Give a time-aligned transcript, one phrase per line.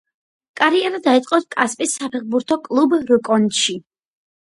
[0.61, 3.81] კარიერა დაიწყო კასპის საფეხბურთო კლუბ „რკონში“.